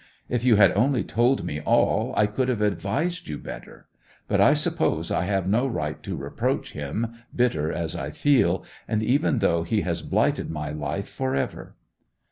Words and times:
If 0.29 0.43
you 0.43 0.55
had 0.55 0.71
only 0.71 1.03
told 1.03 1.43
me 1.43 1.59
all, 1.61 2.11
I 2.17 2.25
could 2.25 2.49
have 2.49 2.59
advised 2.61 3.27
you 3.27 3.37
better! 3.37 3.85
But 4.27 4.41
I 4.41 4.55
suppose 4.55 5.11
I 5.11 5.25
have 5.25 5.47
no 5.47 5.67
right 5.67 6.01
to 6.01 6.15
reproach 6.17 6.71
him, 6.71 7.13
bitter 7.35 7.71
as 7.71 7.95
I 7.95 8.09
feel, 8.09 8.65
and 8.87 9.03
even 9.03 9.37
though 9.37 9.61
he 9.61 9.81
has 9.81 10.01
blighted 10.01 10.49
my 10.49 10.71
life 10.71 11.07
for 11.07 11.35
ever! 11.35 11.75